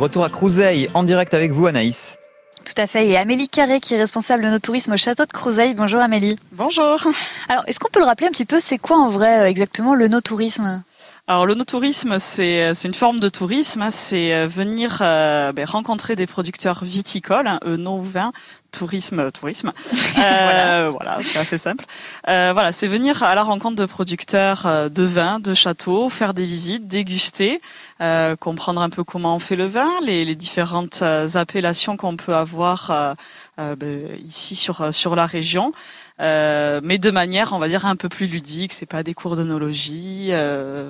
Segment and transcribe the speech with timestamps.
[0.00, 2.18] Retour à Crouseille, en direct avec vous Anaïs.
[2.64, 3.08] Tout à fait.
[3.08, 5.74] Et Amélie Carré, qui est responsable de nos tourisme au château de Crouseille.
[5.74, 6.36] Bonjour Amélie.
[6.52, 7.00] Bonjour.
[7.48, 9.96] Alors, est-ce qu'on peut le rappeler un petit peu, c'est quoi en vrai euh, exactement
[9.96, 10.84] le no-tourisme?
[11.28, 13.90] Alors le no-tourisme, c'est une forme de tourisme, hein.
[13.90, 18.32] c'est euh, venir euh, ben, rencontrer des producteurs viticoles, hein, nos vins,
[18.72, 19.72] tourisme, tourisme.
[20.18, 21.84] Euh, voilà, c'est assez simple.
[22.28, 26.34] Euh, voilà, c'est venir à la rencontre de producteurs euh, de vins, de châteaux, faire
[26.34, 27.60] des visites, déguster,
[28.00, 32.16] euh, comprendre un peu comment on fait le vin, les, les différentes euh, appellations qu'on
[32.16, 33.16] peut avoir
[33.58, 35.72] ben, ici sur sur la région.
[36.18, 38.72] Mais de manière, on va dire, un peu plus ludique.
[38.72, 40.32] C'est pas des cours d'onologie.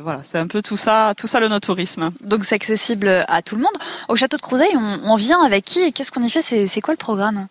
[0.02, 2.12] voilà, c'est un peu tout ça, tout ça le no-tourisme.
[2.20, 3.76] Donc c'est accessible à tout le monde.
[4.08, 6.42] Au château de Crouseille, on, on vient avec qui et qu'est-ce qu'on y fait?
[6.42, 7.48] C'est quoi le programme?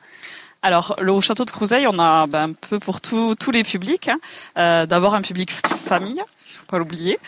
[0.63, 4.07] Alors, le, au château de Crouseille, on a ben, un peu pour tous les publics.
[4.07, 4.17] Hein.
[4.57, 6.21] Euh, D'abord un public famille,
[6.57, 7.19] faut pas l'oublier.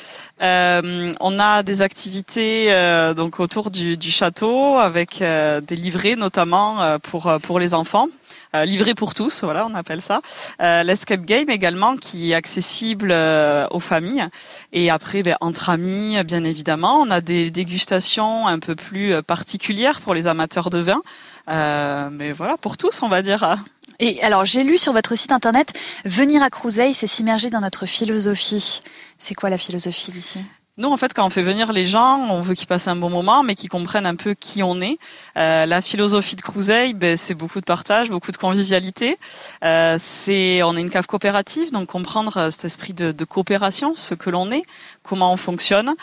[0.42, 6.16] Euh, on a des activités euh, donc autour du, du château avec euh, des livrets
[6.16, 8.08] notamment euh, pour pour les enfants.
[8.56, 10.22] Euh, livré pour tous, voilà, on appelle ça.
[10.62, 14.28] Euh, L'escape game également, qui est accessible euh, aux familles.
[14.74, 20.02] Et après, ben, entre amis, bien évidemment, on a des dégustations un peu plus particulières
[20.02, 21.02] pour les amateurs de vin.
[21.48, 23.58] Mais voilà, pour tous, on va dire.
[24.00, 25.74] Et alors, j'ai lu sur votre site internet,
[26.06, 28.80] venir à Crouseille, c'est s'immerger dans notre philosophie.
[29.18, 30.40] C'est quoi la philosophie d'ici?
[30.80, 33.10] Nous, en fait, quand on fait venir les gens, on veut qu'ils passent un bon
[33.10, 34.98] moment, mais qu'ils comprennent un peu qui on est.
[35.38, 39.18] Euh, la philosophie de Crouseille, ben, c'est beaucoup de partage, beaucoup de convivialité.
[39.66, 43.94] Euh, c'est, on est une cave coopérative, donc comprendre euh, cet esprit de, de coopération,
[43.94, 44.64] ce que l'on est,
[45.04, 45.96] comment on fonctionne.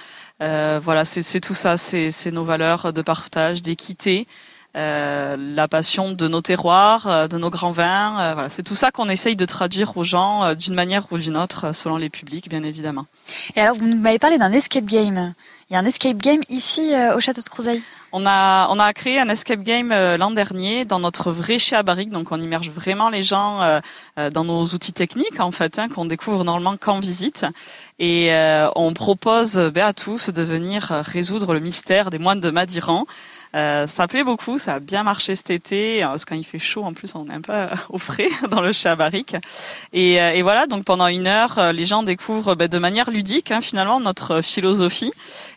[0.43, 4.27] Euh, voilà, c'est tout ça, c'est nos valeurs de partage, d'équité.
[4.77, 8.21] Euh, la passion de nos terroirs, euh, de nos grands vins.
[8.21, 11.37] Euh, voilà, c'est tout ça qu'on essaye de traduire aux gens d'une manière ou d'une
[11.37, 13.07] autre, selon les publics, bien évidemment.
[13.55, 15.33] Et alors, vous m'avez parlé d'un escape game.
[15.71, 17.83] Il y a un escape game ici au château de Crouseille.
[18.13, 22.11] On a, on a créé un escape game l'an dernier dans notre vrai chez barrique,
[22.11, 23.61] donc on immerge vraiment les gens
[24.17, 27.45] dans nos outils techniques en fait, hein, qu'on découvre normalement qu'en visite,
[27.99, 28.31] et
[28.77, 33.07] on propose ben, à tous de venir résoudre le mystère des moines de Madiran.
[33.57, 36.01] Euh, ça plaît beaucoup, ça a bien marché cet été.
[36.01, 38.61] Parce quand il fait chaud, en plus, on est un peu euh, au frais dans
[38.61, 39.35] le chat barrique.
[39.93, 43.11] Et, euh, et, voilà, donc pendant une heure, euh, les gens découvrent bah, de manière
[43.11, 45.13] ludique, hein, finalement, notre philosophie.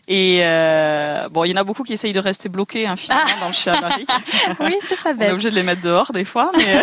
[0.08, 3.24] Et euh, bon, il y en a beaucoup qui essayent de rester bloqués, hein, finalement,
[3.28, 3.40] ah.
[3.40, 4.10] dans le chat barrique.
[4.60, 5.28] oui, c'est pas bête.
[5.28, 6.50] On est obligé de les mettre dehors des fois.
[6.56, 6.82] Mais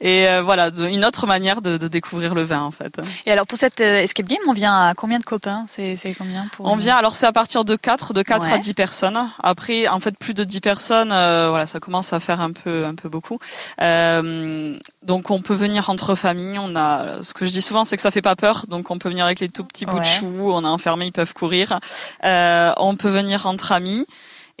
[0.00, 3.00] et euh, voilà, une autre manière de, de, découvrir le vin, en fait.
[3.26, 5.64] Et alors, pour cette escape game, on vient à combien de copains?
[5.66, 8.52] C'est combien pour On vient, alors c'est à partir de 4, de 4 ouais.
[8.52, 9.28] à 10 personnes.
[9.42, 12.84] Après, en fait, plus de 10 personnes, euh, voilà, ça commence à faire un peu,
[12.84, 13.38] un peu beaucoup.
[13.80, 16.58] Euh, donc, on peut venir entre familles.
[16.58, 18.66] On a, ce que je dis souvent, c'est que ça fait pas peur.
[18.68, 20.50] Donc, on peut venir avec les tout petits bouts de chou.
[20.52, 21.80] On a enfermé, ils peuvent courir.
[22.24, 24.06] Euh, on peut venir entre amis.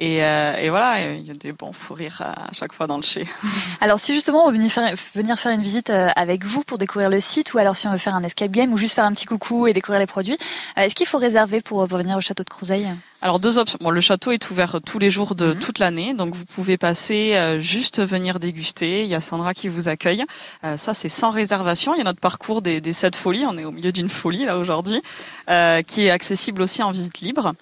[0.02, 2.96] Et, euh, et, voilà, il y a des bons fous rires à chaque fois dans
[2.96, 3.24] le chez.
[3.80, 6.76] Alors si justement on veut venir faire, venir faire une visite euh, avec vous pour
[6.76, 9.04] découvrir le site, ou alors si on veut faire un escape game, ou juste faire
[9.04, 10.36] un petit coucou et découvrir les produits,
[10.76, 12.92] euh, est-ce qu'il faut réserver pour, pour venir au château de Crouseille
[13.24, 13.78] alors deux options.
[13.80, 15.58] Bon, le château est ouvert tous les jours de mmh.
[15.60, 19.04] toute l'année, donc vous pouvez passer euh, juste venir déguster.
[19.04, 20.24] Il y a Sandra qui vous accueille.
[20.64, 21.94] Euh, ça c'est sans réservation.
[21.94, 23.46] Il y a notre parcours des, des sept folies.
[23.46, 25.00] On est au milieu d'une folie là aujourd'hui,
[25.48, 27.52] euh, qui est accessible aussi en visite libre.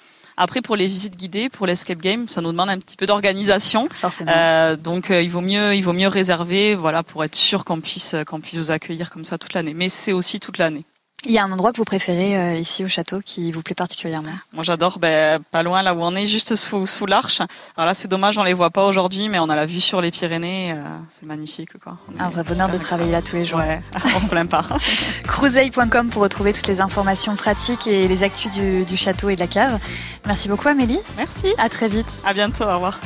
[0.42, 3.90] Après, pour les visites guidées, pour l'escape game, ça nous demande un petit peu d'organisation.
[4.26, 7.82] Euh, donc, euh, il vaut mieux, il vaut mieux réserver, voilà, pour être sûr qu'on
[7.82, 9.74] puisse, qu'on puisse vous accueillir comme ça toute l'année.
[9.74, 10.86] Mais c'est aussi toute l'année.
[11.26, 13.74] Il y a un endroit que vous préférez euh, ici au château qui vous plaît
[13.74, 17.40] particulièrement Moi j'adore, ben, pas loin là où on est, juste sous, sous l'arche.
[17.76, 20.00] Alors là c'est dommage, on les voit pas aujourd'hui, mais on a la vue sur
[20.00, 21.98] les Pyrénées, euh, c'est magnifique quoi.
[22.16, 23.58] On un vrai bonheur de travailler là tous les jours.
[23.58, 23.82] Ouais,
[24.16, 24.66] on se plaint pas.
[25.24, 29.40] Crouseille.com pour retrouver toutes les informations pratiques et les actus du, du château et de
[29.40, 29.78] la cave.
[30.26, 31.00] Merci beaucoup Amélie.
[31.16, 31.52] Merci.
[31.58, 32.06] À très vite.
[32.24, 32.98] À bientôt, au revoir.